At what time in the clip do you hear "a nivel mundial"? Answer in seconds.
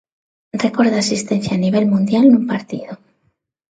1.55-2.25